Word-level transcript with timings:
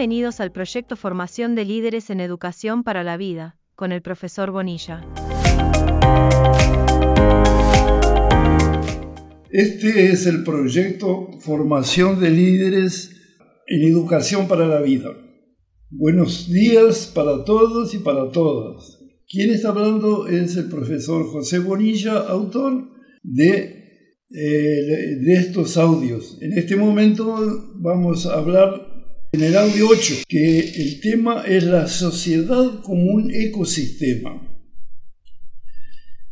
Bienvenidos 0.00 0.40
al 0.40 0.50
proyecto 0.50 0.96
Formación 0.96 1.54
de 1.54 1.66
Líderes 1.66 2.08
en 2.08 2.20
Educación 2.20 2.84
para 2.84 3.04
la 3.04 3.18
Vida, 3.18 3.58
con 3.74 3.92
el 3.92 4.00
profesor 4.00 4.50
Bonilla. 4.50 5.06
Este 9.50 10.06
es 10.06 10.24
el 10.24 10.42
proyecto 10.42 11.28
Formación 11.40 12.18
de 12.18 12.30
Líderes 12.30 13.10
en 13.66 13.82
Educación 13.82 14.48
para 14.48 14.66
la 14.66 14.80
Vida. 14.80 15.10
Buenos 15.90 16.50
días 16.50 17.12
para 17.14 17.44
todos 17.44 17.92
y 17.92 17.98
para 17.98 18.30
todas. 18.30 19.00
Quien 19.28 19.50
está 19.50 19.68
hablando 19.68 20.28
es 20.28 20.56
el 20.56 20.70
profesor 20.70 21.26
José 21.26 21.58
Bonilla, 21.58 22.20
autor 22.20 22.88
de, 23.22 23.58
eh, 24.30 25.16
de 25.20 25.34
estos 25.34 25.76
audios. 25.76 26.38
En 26.40 26.54
este 26.54 26.76
momento 26.76 27.36
vamos 27.74 28.24
a 28.24 28.38
hablar 28.38 28.89
en 29.32 29.42
el 29.42 29.56
audio 29.56 29.88
8, 29.88 30.24
que 30.26 30.58
el 30.58 30.98
tema 31.00 31.44
es 31.46 31.62
la 31.64 31.86
sociedad 31.86 32.80
como 32.82 33.12
un 33.12 33.30
ecosistema. 33.32 34.44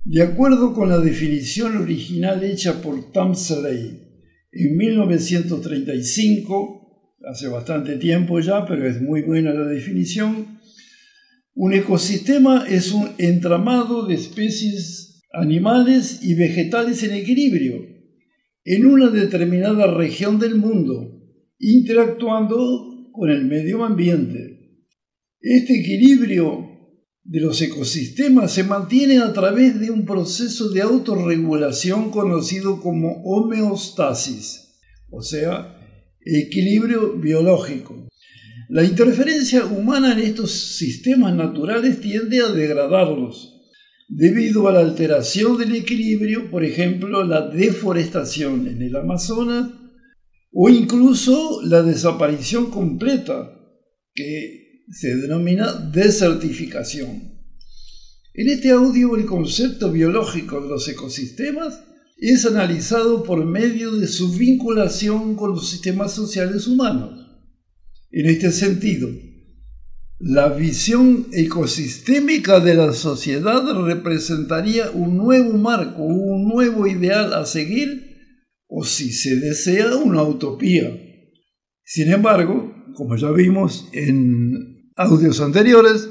De 0.04 0.22
acuerdo 0.22 0.74
con 0.74 0.88
la 0.88 0.98
definición 0.98 1.76
original 1.76 2.42
hecha 2.42 2.82
por 2.82 3.12
Tamsley 3.12 4.02
en 4.50 4.76
1935, 4.76 7.14
hace 7.24 7.46
bastante 7.46 7.98
tiempo 7.98 8.40
ya, 8.40 8.66
pero 8.66 8.88
es 8.88 9.00
muy 9.00 9.22
buena 9.22 9.52
la 9.52 9.66
definición, 9.66 10.58
un 11.54 11.74
ecosistema 11.74 12.66
es 12.68 12.90
un 12.92 13.10
entramado 13.18 14.06
de 14.06 14.14
especies 14.14 15.22
animales 15.32 16.18
y 16.22 16.34
vegetales 16.34 17.04
en 17.04 17.14
equilibrio 17.14 17.96
en 18.64 18.86
una 18.86 19.08
determinada 19.08 19.86
región 19.86 20.38
del 20.38 20.56
mundo, 20.56 21.17
interactuando 21.58 23.10
con 23.12 23.30
el 23.30 23.44
medio 23.46 23.84
ambiente. 23.84 24.58
Este 25.40 25.80
equilibrio 25.80 26.68
de 27.24 27.40
los 27.40 27.60
ecosistemas 27.60 28.52
se 28.52 28.64
mantiene 28.64 29.18
a 29.18 29.32
través 29.32 29.78
de 29.78 29.90
un 29.90 30.06
proceso 30.06 30.70
de 30.70 30.80
autorregulación 30.82 32.10
conocido 32.10 32.80
como 32.80 33.22
homeostasis, 33.24 34.80
o 35.10 35.20
sea, 35.20 35.76
equilibrio 36.20 37.14
biológico. 37.18 38.08
La 38.70 38.84
interferencia 38.84 39.64
humana 39.64 40.12
en 40.12 40.20
estos 40.20 40.52
sistemas 40.52 41.34
naturales 41.34 42.00
tiende 42.00 42.40
a 42.40 42.48
degradarlos, 42.48 43.54
debido 44.08 44.68
a 44.68 44.72
la 44.72 44.80
alteración 44.80 45.58
del 45.58 45.74
equilibrio, 45.74 46.50
por 46.50 46.64
ejemplo, 46.64 47.24
la 47.24 47.48
deforestación 47.48 48.66
en 48.68 48.82
el 48.82 48.96
Amazonas 48.96 49.70
o 50.52 50.68
incluso 50.68 51.60
la 51.62 51.82
desaparición 51.82 52.70
completa, 52.70 53.54
que 54.14 54.84
se 54.90 55.16
denomina 55.16 55.72
desertificación. 55.72 57.38
En 58.34 58.48
este 58.48 58.70
audio 58.70 59.16
el 59.16 59.26
concepto 59.26 59.90
biológico 59.90 60.60
de 60.60 60.68
los 60.68 60.88
ecosistemas 60.88 61.80
es 62.16 62.46
analizado 62.46 63.22
por 63.22 63.44
medio 63.44 63.92
de 63.92 64.06
su 64.08 64.32
vinculación 64.32 65.36
con 65.36 65.50
los 65.50 65.68
sistemas 65.68 66.12
sociales 66.12 66.66
humanos. 66.66 67.26
En 68.10 68.26
este 68.26 68.50
sentido, 68.50 69.08
la 70.18 70.48
visión 70.48 71.28
ecosistémica 71.32 72.58
de 72.58 72.74
la 72.74 72.92
sociedad 72.92 73.62
representaría 73.84 74.90
un 74.90 75.16
nuevo 75.16 75.56
marco, 75.58 76.02
un 76.02 76.48
nuevo 76.48 76.86
ideal 76.88 77.34
a 77.34 77.46
seguir 77.46 78.07
o 78.68 78.84
si 78.84 79.12
se 79.12 79.36
desea 79.36 79.96
una 79.96 80.22
utopía. 80.22 80.96
Sin 81.84 82.12
embargo, 82.12 82.74
como 82.94 83.16
ya 83.16 83.30
vimos 83.30 83.88
en 83.92 84.92
audios 84.96 85.40
anteriores, 85.40 86.08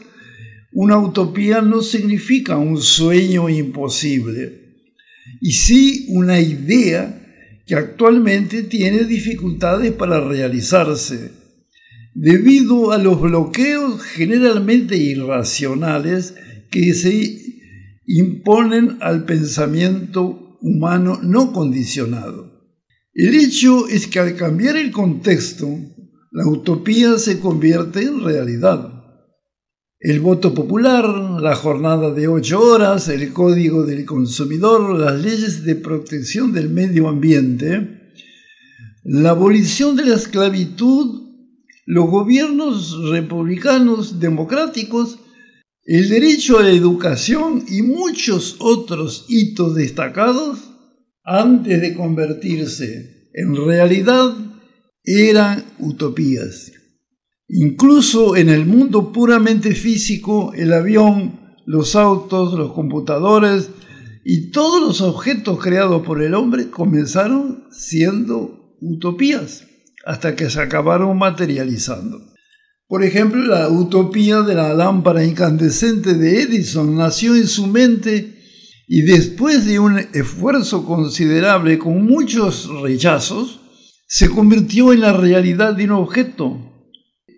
una 0.73 0.97
utopía 0.97 1.62
no 1.62 1.81
significa 1.81 2.57
un 2.57 2.81
sueño 2.81 3.50
imposible, 3.50 4.68
y 5.41 5.51
sí 5.51 6.06
una 6.09 6.40
idea 6.40 7.23
que 7.66 7.75
actualmente 7.75 8.63
tiene 8.63 9.03
dificultades 9.03 9.91
para 9.91 10.22
realizarse, 10.22 11.31
debido 12.13 12.91
a 12.91 12.97
los 12.97 13.22
bloqueos 13.22 14.01
generalmente 14.01 14.97
irracionales 14.97 16.35
que 16.72 16.94
se 16.94 17.38
imponen 18.06 18.97
al 19.01 19.25
pensamiento 19.25 20.47
humano 20.62 21.19
no 21.22 21.51
condicionado. 21.51 22.57
El 23.13 23.35
hecho 23.35 23.88
es 23.88 24.07
que 24.07 24.19
al 24.19 24.35
cambiar 24.35 24.78
el 24.78 24.91
contexto, 24.91 25.68
la 26.31 26.47
utopía 26.47 27.18
se 27.18 27.40
convierte 27.40 28.03
en 28.03 28.23
realidad. 28.23 28.94
El 30.00 30.19
voto 30.19 30.53
popular, 30.53 31.06
la 31.41 31.56
jornada 31.56 32.12
de 32.12 32.28
ocho 32.28 32.62
horas, 32.62 33.07
el 33.07 33.34
código 33.34 33.84
del 33.84 34.06
consumidor, 34.06 35.00
las 35.00 35.19
leyes 35.19 35.63
de 35.63 35.75
protección 35.75 36.53
del 36.53 36.69
medio 36.69 37.07
ambiente, 37.07 38.13
la 39.03 39.31
abolición 39.31 39.95
de 39.95 40.06
la 40.06 40.16
esclavitud, 40.16 41.24
los 41.88 42.09
gobiernos 42.09 43.09
republicanos 43.09 44.19
democráticos 44.19 45.18
el 45.88 46.09
derecho 46.09 46.59
a 46.59 46.64
la 46.64 46.72
educación 46.72 47.64
y 47.66 47.81
muchos 47.81 48.58
otros 48.59 49.25
hitos 49.30 49.74
destacados, 49.74 50.59
antes 51.24 51.80
de 51.80 51.96
convertirse 51.96 53.30
en 53.34 53.56
realidad, 53.56 54.36
eran 55.06 55.64
utopías. 55.80 56.74
Incluso 57.48 58.36
en 58.36 58.50
el 58.50 58.66
mundo 58.66 59.14
puramente 59.14 59.74
físico, 59.74 60.52
el 60.53 60.74
avión, 60.74 61.56
los 61.66 61.96
autos, 61.96 62.54
los 62.59 62.74
computadores 62.74 63.69
y 64.25 64.52
todos 64.52 64.81
los 64.81 65.00
objetos 65.00 65.58
creados 65.64 66.06
por 66.06 66.22
el 66.22 66.34
hombre 66.34 66.69
comenzaron 66.69 67.64
siendo 67.72 68.75
utopías 68.81 69.66
hasta 70.06 70.36
que 70.36 70.50
se 70.50 70.59
acabaron 70.59 71.18
materializando. 71.18 72.37
Por 72.88 73.03
ejemplo, 73.03 73.44
la 73.44 73.68
utopía 73.70 74.42
de 74.42 74.56
la 74.56 74.74
lámpara 74.74 75.25
incandescente 75.25 76.14
de 76.14 76.42
Edison 76.42 76.96
nació 76.96 77.36
en 77.36 77.48
su 77.48 77.68
mente 77.68 78.38
y 78.88 79.02
después 79.02 79.66
de 79.66 79.80
un 79.80 80.00
esfuerzo 80.14 80.86
considerable 80.86 81.78
con 81.78 82.06
muchos 82.06 82.70
rechazos, 82.81 83.59
se 84.08 84.30
convirtió 84.30 84.94
en 84.94 85.02
la 85.02 85.12
realidad 85.12 85.74
de 85.75 85.84
un 85.84 85.92
objeto 85.92 86.58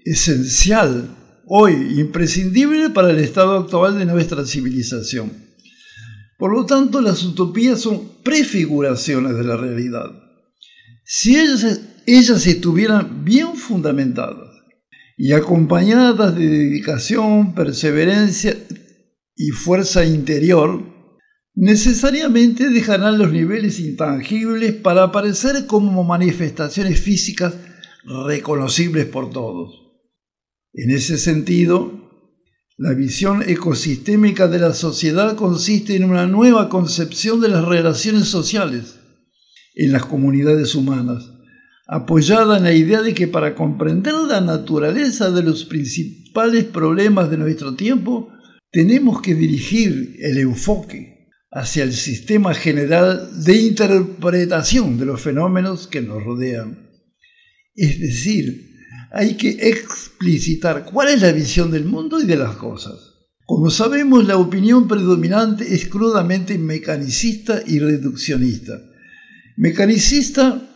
esencial, 0.06 1.16
hoy 1.48 2.00
imprescindible 2.00 2.92
para 2.92 3.10
el 3.10 3.18
estado 3.18 3.58
actual 3.58 3.98
de 3.98 4.06
nuestra 4.06 4.46
civilización. 4.46 5.32
Por 6.38 6.54
lo 6.54 6.68
tanto, 6.68 7.02
las 7.02 7.24
utopías 7.24 7.82
son 7.82 8.04
prefiguraciones 8.24 9.36
de 9.36 9.44
la 9.44 9.58
realidad. 9.58 10.12
Si 11.04 11.36
ellas, 11.36 11.82
ellas 12.06 12.46
estuvieran 12.46 13.26
bien 13.26 13.56
fundamentadas, 13.56 14.49
y 15.22 15.34
acompañadas 15.34 16.34
de 16.34 16.48
dedicación, 16.48 17.54
perseverancia 17.54 18.56
y 19.36 19.50
fuerza 19.50 20.06
interior, 20.06 20.82
necesariamente 21.56 22.70
dejarán 22.70 23.18
los 23.18 23.30
niveles 23.30 23.82
intangibles 23.82 24.76
para 24.76 25.04
aparecer 25.04 25.66
como 25.66 26.06
manifestaciones 26.06 27.02
físicas 27.02 27.54
reconocibles 28.28 29.08
por 29.08 29.30
todos. 29.30 29.92
En 30.72 30.90
ese 30.90 31.18
sentido, 31.18 31.92
la 32.78 32.94
visión 32.94 33.44
ecosistémica 33.46 34.48
de 34.48 34.60
la 34.60 34.74
sociedad 34.74 35.36
consiste 35.36 35.98
en 35.98 36.06
una 36.06 36.28
nueva 36.28 36.70
concepción 36.70 37.42
de 37.42 37.50
las 37.50 37.66
relaciones 37.66 38.30
sociales 38.30 39.02
en 39.76 39.92
las 39.92 40.06
comunidades 40.06 40.76
humanas 40.76 41.39
apoyada 41.92 42.58
en 42.58 42.64
la 42.64 42.74
idea 42.74 43.02
de 43.02 43.16
que 43.16 43.28
para 43.28 43.56
comprender 43.56 44.14
la 44.14 44.42
naturaleza 44.42 45.32
de 45.32 45.42
los 45.42 45.66
principales 45.66 46.66
problemas 46.66 47.32
de 47.32 47.38
nuestro 47.38 47.76
tiempo, 47.76 48.32
tenemos 48.72 49.24
que 49.24 49.34
dirigir 49.34 50.16
el 50.20 50.38
enfoque 50.38 51.32
hacia 51.52 51.84
el 51.84 51.94
sistema 51.94 52.54
general 52.54 53.44
de 53.44 53.56
interpretación 53.56 55.00
de 55.00 55.06
los 55.06 55.20
fenómenos 55.20 55.88
que 55.88 56.02
nos 56.02 56.24
rodean. 56.24 56.88
Es 57.74 58.00
decir, 58.00 58.70
hay 59.12 59.34
que 59.34 59.50
explicitar 59.50 60.86
cuál 60.86 61.10
es 61.10 61.22
la 61.24 61.32
visión 61.32 61.72
del 61.72 61.86
mundo 61.86 62.22
y 62.22 62.28
de 62.28 62.38
las 62.38 62.56
cosas. 62.58 63.16
Como 63.48 63.72
sabemos, 63.72 64.28
la 64.28 64.38
opinión 64.38 64.88
predominante 64.88 65.74
es 65.74 65.88
crudamente 65.88 66.60
mecanicista 66.60 67.64
y 67.66 67.80
reduccionista. 67.80 68.74
Mecanicista 69.58 70.69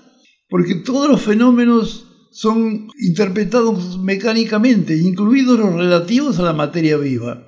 porque 0.53 0.75
todos 0.75 1.09
los 1.09 1.19
fenómenos 1.23 2.05
son 2.29 2.87
interpretados 2.99 3.97
mecánicamente, 3.97 4.95
incluidos 4.95 5.57
los 5.57 5.73
relativos 5.73 6.37
a 6.37 6.43
la 6.43 6.53
materia 6.53 6.95
viva. 6.95 7.43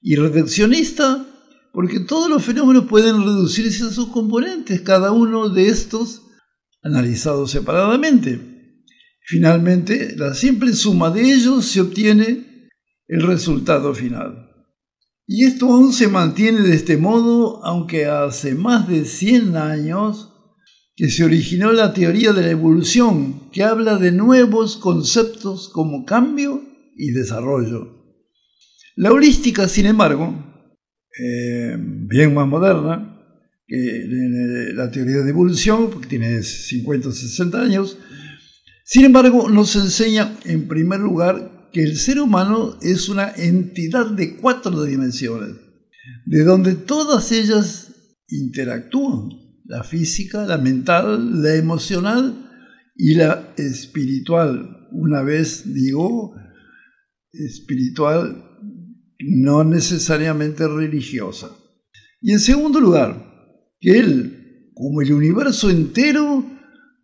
Y 0.00 0.14
reduccionista, 0.14 1.26
porque 1.72 1.98
todos 1.98 2.30
los 2.30 2.44
fenómenos 2.44 2.84
pueden 2.84 3.24
reducirse 3.24 3.82
a 3.82 3.90
sus 3.90 4.10
componentes, 4.10 4.80
cada 4.82 5.10
uno 5.10 5.48
de 5.48 5.70
estos 5.70 6.22
analizados 6.84 7.50
separadamente. 7.50 8.84
Finalmente, 9.22 10.14
la 10.16 10.32
simple 10.32 10.72
suma 10.74 11.10
de 11.10 11.32
ellos 11.32 11.64
se 11.64 11.80
obtiene 11.80 12.68
el 13.08 13.22
resultado 13.22 13.92
final. 13.92 14.52
Y 15.26 15.46
esto 15.46 15.66
aún 15.66 15.92
se 15.92 16.06
mantiene 16.06 16.60
de 16.60 16.76
este 16.76 16.96
modo, 16.96 17.64
aunque 17.64 18.06
hace 18.06 18.54
más 18.54 18.86
de 18.86 19.04
100 19.04 19.56
años 19.56 20.29
que 21.00 21.08
se 21.08 21.24
originó 21.24 21.72
la 21.72 21.94
teoría 21.94 22.34
de 22.34 22.42
la 22.42 22.50
evolución, 22.50 23.48
que 23.52 23.62
habla 23.62 23.96
de 23.96 24.12
nuevos 24.12 24.76
conceptos 24.76 25.70
como 25.70 26.04
cambio 26.04 26.62
y 26.94 27.12
desarrollo. 27.12 28.18
La 28.96 29.10
holística, 29.10 29.66
sin 29.66 29.86
embargo, 29.86 30.34
eh, 31.18 31.74
bien 31.78 32.34
más 32.34 32.46
moderna 32.46 33.18
que 33.66 34.72
la 34.74 34.90
teoría 34.90 35.22
de 35.22 35.30
evolución, 35.30 35.88
porque 35.88 36.06
tiene 36.06 36.42
50 36.42 37.08
o 37.08 37.12
60 37.12 37.62
años, 37.62 37.96
sin 38.84 39.06
embargo, 39.06 39.48
nos 39.48 39.76
enseña 39.76 40.36
en 40.44 40.68
primer 40.68 41.00
lugar 41.00 41.70
que 41.72 41.82
el 41.82 41.96
ser 41.96 42.20
humano 42.20 42.76
es 42.82 43.08
una 43.08 43.32
entidad 43.34 44.10
de 44.10 44.36
cuatro 44.36 44.84
dimensiones, 44.84 45.56
de 46.26 46.44
donde 46.44 46.74
todas 46.74 47.32
ellas 47.32 47.90
interactúan, 48.28 49.30
la 49.70 49.84
física, 49.84 50.44
la 50.46 50.58
mental, 50.58 51.42
la 51.42 51.54
emocional 51.54 52.50
y 52.96 53.14
la 53.14 53.54
espiritual. 53.56 54.88
Una 54.90 55.22
vez 55.22 55.72
digo 55.72 56.34
espiritual, 57.32 58.44
no 59.20 59.62
necesariamente 59.62 60.66
religiosa. 60.66 61.56
Y 62.20 62.32
en 62.32 62.40
segundo 62.40 62.80
lugar, 62.80 63.24
que 63.78 63.96
Él, 64.00 64.72
como 64.74 65.02
el 65.02 65.12
universo 65.12 65.70
entero, 65.70 66.44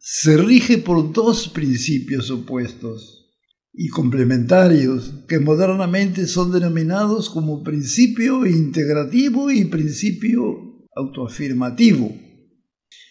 se 0.00 0.36
rige 0.36 0.78
por 0.78 1.12
dos 1.12 1.48
principios 1.48 2.32
opuestos 2.32 3.30
y 3.72 3.90
complementarios 3.90 5.14
que 5.28 5.38
modernamente 5.38 6.26
son 6.26 6.50
denominados 6.50 7.30
como 7.30 7.62
principio 7.62 8.44
integrativo 8.44 9.52
y 9.52 9.66
principio 9.66 10.88
autoafirmativo. 10.96 12.25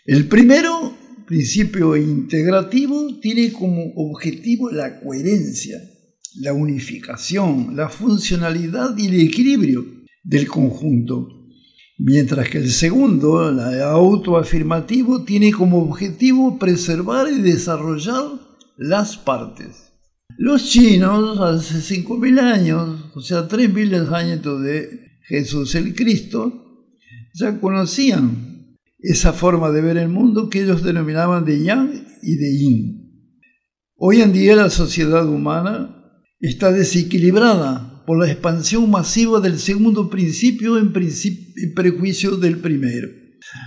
El 0.06 0.28
primero, 0.28 0.96
principio 1.25 1.96
integrativo, 1.98 3.19
tiene 3.19 3.52
como 3.52 3.94
objetivo 3.96 4.72
la 4.72 5.00
coherencia, 5.00 5.78
la 6.40 6.54
unificación, 6.54 7.75
la 7.75 7.90
funcionalidad 7.90 8.98
y 8.98 9.07
el 9.07 9.22
equilibrio 9.22 9.86
del 10.24 10.48
conjunto 10.48 11.36
mientras 11.98 12.50
que 12.50 12.60
el 12.60 12.72
segundo, 12.72 13.50
el 13.50 13.81
autoafirmativo, 13.81 15.24
tiene 15.24 15.52
como 15.52 15.80
objetivo 15.80 16.60
preservar 16.60 17.28
y 17.31 17.42
desarrollar 17.42 18.24
las 18.78 19.18
partes. 19.18 19.94
Los 20.38 20.69
chinos, 20.69 21.40
hace 21.40 21.75
5.000 21.75 22.40
años, 22.40 23.00
o 23.13 23.22
sea, 23.22 23.48
3.000 23.48 24.13
años 24.13 24.62
de 24.62 25.19
Jesús 25.28 25.75
el 25.75 25.96
Cristo, 25.96 26.92
ya 27.34 27.60
conocían 27.60 28.55
esa 29.06 29.34
forma 29.34 29.72
de 29.72 29.81
ver 29.81 29.98
el 29.98 30.10
mundo 30.10 30.50
que 30.50 30.63
ellos 30.63 30.84
denominaban 30.84 31.46
de 31.46 31.63
yang 31.63 31.92
y 32.22 32.36
de 32.38 32.57
yin. 32.57 33.06
Hoy 33.98 34.22
en 34.22 34.34
día 34.34 34.56
la 34.56 34.69
sociedad 34.69 35.28
humana 35.28 36.22
está 36.40 36.72
desequilibrada 36.72 38.04
por 38.06 38.19
la 38.19 38.31
expansión 38.31 38.90
masiva 38.90 39.40
del 39.40 39.60
segundo 39.60 40.10
principio 40.10 40.78
en, 40.78 40.92
prejuicio 40.92 42.38
del 42.38 42.57
primero. 42.57 43.07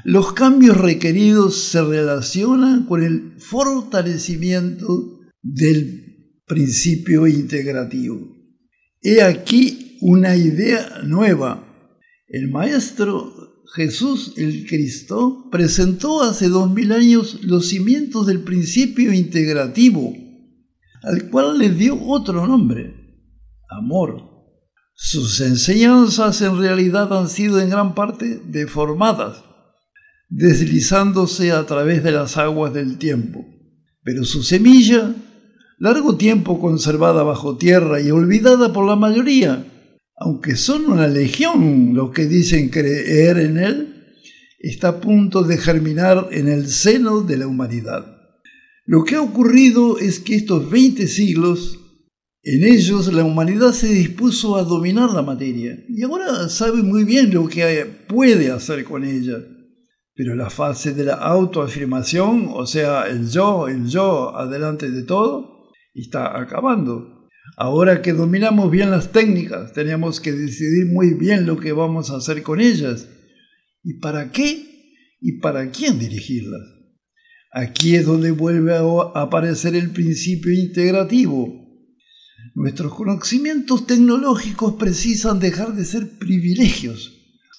Los 0.05 0.33
cambios 0.33 0.77
requeridos 0.77 1.57
se 1.57 1.83
relacionan 1.83 2.85
con 2.87 3.03
el 3.03 3.35
fortalecimiento 3.39 5.21
del 5.41 6.35
principio 6.47 7.27
integrativo. 7.29 8.19
He 9.01 9.23
aquí 9.23 9.99
una 10.01 10.37
idea 10.37 11.03
nueva. 11.05 11.65
El 12.27 12.51
Maestro 12.51 13.48
Jesús 13.75 14.33
el 14.37 14.67
Cristo 14.67 15.49
presentó 15.51 16.23
hace 16.23 16.49
dos 16.49 16.71
mil 16.71 16.93
años 16.93 17.39
los 17.43 17.69
cimientos 17.69 18.27
del 18.27 18.41
principio 18.41 19.13
integrativo, 19.13 20.15
al 21.03 21.29
cual 21.29 21.59
le 21.59 21.71
dio 21.71 22.03
otro 22.03 22.47
nombre, 22.47 22.95
amor. 23.69 24.29
Sus 24.95 25.41
enseñanzas 25.41 26.41
en 26.43 26.59
realidad 26.59 27.17
han 27.17 27.29
sido 27.29 27.61
en 27.61 27.71
gran 27.71 27.95
parte 27.95 28.41
deformadas, 28.47 29.45
deslizándose 30.29 31.53
a 31.53 31.65
través 31.67 32.03
de 32.03 32.13
las 32.13 32.37
aguas 32.37 32.73
del 32.73 32.99
tiempo. 32.99 33.45
Pero 34.03 34.25
su 34.25 34.43
semilla, 34.43 35.15
largo 35.79 36.17
tiempo 36.17 36.59
conservada 36.59 37.23
bajo 37.23 37.59
tierra 37.59 38.01
y 38.01 38.11
olvidada 38.11 38.73
por 38.73 38.87
la 38.87 38.97
mayoría, 38.97 39.65
aunque 40.21 40.57
son 40.57 40.87
una 40.87 41.07
legión 41.07 41.95
los 41.95 42.11
que 42.11 42.27
dicen 42.27 42.69
creer 42.69 43.39
en 43.39 43.59
él, 43.59 43.95
está 44.59 44.89
a 44.89 45.01
punto 45.01 45.43
de 45.43 45.59
germinar 45.59 46.29
en 46.33 46.49
el 46.49 46.69
seno 46.69 47.21
de 47.21 47.37
la 47.37 47.47
humanidad. 47.47 48.17
Lo 48.85 49.05
que 49.05 49.17
ha 49.17 49.23
ocurrido 49.23 49.99
es 49.99 50.19
que 50.19 50.35
estos 50.35 50.71
20 50.71 51.07
siglos 51.07 51.79
en 52.43 52.65
ellos 52.65 53.13
la 53.13 53.25
humanidad 53.25 53.73
se 53.73 53.89
dispuso 53.89 54.57
a 54.57 54.63
dominar 54.63 55.11
la 55.11 55.23
materia 55.23 55.85
y 55.89 56.03
ahora 56.03 56.49
sabe 56.49 56.83
muy 56.83 57.05
bien 57.05 57.33
lo 57.35 57.47
que 57.49 57.85
puede 58.09 58.51
hacer 58.51 58.85
con 58.85 59.05
ella. 59.05 59.37
Pero 60.15 60.35
la 60.35 60.49
fase 60.49 60.95
de 60.95 61.05
la 61.05 61.15
autoafirmación, 61.15 62.49
o 62.51 62.67
sea, 62.67 63.07
el 63.07 63.29
yo, 63.31 63.69
el 63.69 63.87
yo 63.87 64.35
adelante 64.35 64.91
de 64.91 65.03
todo, 65.03 65.69
está 65.95 66.41
acabando. 66.41 67.18
Ahora 67.61 68.03
que 68.03 68.13
dominamos 68.13 68.71
bien 68.71 68.91
las 68.91 69.11
técnicas, 69.11 69.73
tenemos 69.73 70.21
que 70.21 70.33
decidir 70.33 70.87
muy 70.87 71.15
bien 71.15 71.45
lo 71.45 71.59
que 71.59 71.73
vamos 71.73 72.11
a 72.11 72.17
hacer 72.17 72.43
con 72.43 72.61
ellas 72.61 73.09
y 73.83 73.95
para 73.95 74.31
qué 74.31 74.65
y 75.21 75.41
para 75.41 75.71
quién 75.71 75.99
dirigirlas. 75.99 76.63
Aquí 77.53 77.97
es 77.97 78.07
donde 78.07 78.31
vuelve 78.31 78.75
a 78.75 79.21
aparecer 79.21 79.75
el 79.75 79.91
principio 79.91 80.53
integrativo 80.53 81.69
Nuestros 82.55 82.93
conocimientos 82.93 83.87
tecnológicos 83.87 84.75
precisan 84.75 85.39
dejar 85.39 85.75
de 85.75 85.85
ser 85.85 86.19
privilegios 86.19 87.13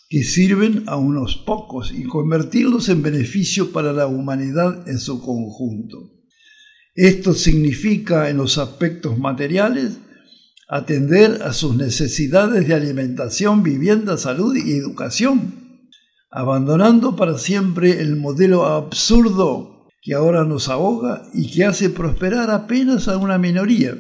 que 0.10 0.26
sirven 0.26 0.84
a 0.88 0.98
unos 0.98 1.38
pocos 1.38 1.94
y 1.94 2.04
convertirlos 2.04 2.90
en 2.90 3.02
beneficio 3.02 3.72
para 3.72 3.94
la 3.94 4.08
humanidad 4.08 4.90
en 4.90 5.00
su 5.00 5.22
conjunto. 5.22 6.19
Esto 7.02 7.34
significa 7.34 8.30
en 8.30 8.38
los 8.38 8.58
aspectos 8.58 9.18
materiales 9.18 10.00
atender 10.68 11.42
a 11.44 11.54
sus 11.54 11.76
necesidades 11.76 12.68
de 12.68 12.74
alimentación, 12.74 13.64
vivienda, 13.64 14.18
salud 14.18 14.56
y 14.56 14.74
educación, 14.74 15.80
abandonando 16.30 17.16
para 17.16 17.38
siempre 17.38 18.02
el 18.02 18.18
modelo 18.18 18.66
absurdo 18.66 19.88
que 20.02 20.14
ahora 20.14 20.44
nos 20.44 20.68
ahoga 20.68 21.24
y 21.34 21.50
que 21.52 21.64
hace 21.64 21.90
prosperar 21.90 22.50
apenas 22.52 23.08
a 23.08 23.18
una 23.18 23.38
minoría 23.38 23.98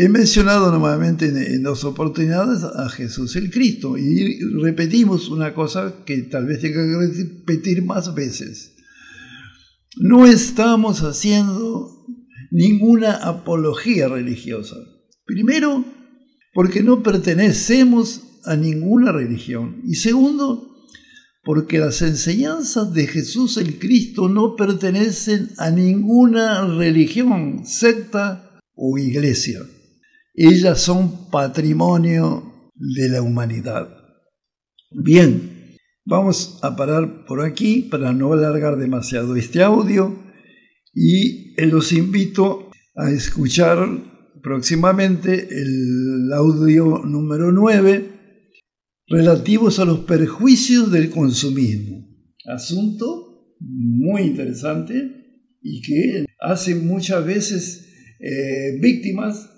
He 0.00 0.08
mencionado 0.08 0.70
nuevamente 0.70 1.26
en, 1.26 1.64
dos 1.64 1.82
oportunidades 1.82 2.62
a 2.62 2.88
Jesús 2.88 3.34
el 3.34 3.50
Cristo 3.50 3.98
y 3.98 4.38
repetimos 4.62 5.28
una 5.28 5.54
cosa 5.54 6.04
que 6.06 6.22
tal 6.22 6.46
vez 6.46 6.60
tenga 6.60 6.84
que 6.84 7.20
repetir 7.20 7.84
más 7.84 8.14
veces. 8.14 8.76
No 10.00 10.26
estamos 10.26 11.02
haciendo 11.02 12.06
ninguna 12.50 13.12
apología 13.12 14.08
religiosa. 14.08 14.76
Primero, 15.24 15.84
porque 16.54 16.82
no 16.82 17.02
pertenecemos 17.02 18.22
a 18.44 18.56
ninguna 18.56 19.12
religión. 19.12 19.82
Y 19.84 19.96
segundo, 19.96 20.68
porque 21.42 21.78
las 21.78 22.02
enseñanzas 22.02 22.92
de 22.92 23.06
Jesús 23.06 23.56
el 23.56 23.78
Cristo 23.78 24.28
no 24.28 24.54
pertenecen 24.54 25.50
a 25.58 25.70
ninguna 25.70 26.66
religión, 26.66 27.64
secta 27.64 28.60
o 28.74 28.98
iglesia. 28.98 29.60
Ellas 30.34 30.80
son 30.80 31.30
patrimonio 31.30 32.70
de 32.74 33.08
la 33.08 33.22
humanidad. 33.22 33.88
Bien, 34.90 35.57
vamos 36.08 36.58
a 36.62 36.74
parar 36.74 37.26
por 37.26 37.42
aquí 37.42 37.82
para 37.82 38.12
no 38.14 38.32
alargar 38.32 38.78
demasiado 38.78 39.36
este 39.36 39.62
audio 39.62 40.18
y 40.94 41.54
los 41.66 41.92
invito 41.92 42.70
a 42.96 43.10
escuchar 43.10 43.78
próximamente 44.42 45.48
el 45.50 46.32
audio 46.32 47.04
número 47.04 47.52
9 47.52 48.10
relativos 49.08 49.78
a 49.80 49.84
los 49.84 50.00
perjuicios 50.00 50.90
del 50.90 51.10
consumismo. 51.10 52.08
Asunto 52.46 53.54
muy 53.60 54.22
interesante 54.22 54.94
y 55.60 55.82
que 55.82 56.24
hace 56.40 56.74
muchas 56.74 57.24
veces 57.26 57.86
eh, 58.20 58.78
víctimas 58.80 59.50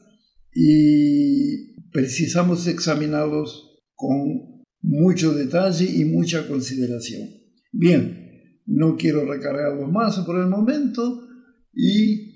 y 0.52 1.80
precisamos 1.92 2.66
examinarlos 2.66 3.82
con 3.94 4.49
mucho 4.82 5.34
detalle 5.34 5.84
y 5.84 6.04
mucha 6.04 6.46
consideración. 6.48 7.28
Bien, 7.72 8.60
no 8.66 8.96
quiero 8.96 9.24
recargarlos 9.24 9.90
más 9.90 10.18
por 10.20 10.38
el 10.38 10.46
momento 10.46 11.26
y 11.74 12.30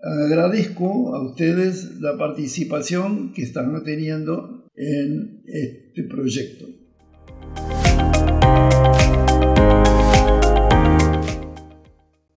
agradezco 0.00 1.14
a 1.14 1.22
ustedes 1.24 2.00
la 2.00 2.16
participación 2.16 3.32
que 3.32 3.42
están 3.42 3.82
teniendo 3.84 4.70
en 4.74 5.42
este 5.46 6.04
proyecto. 6.04 6.66